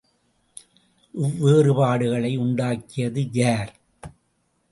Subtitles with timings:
[1.13, 3.71] இவ்வேறுபாடுகளை உண்டாக்கியது யார்?